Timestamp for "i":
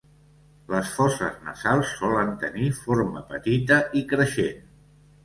4.01-4.05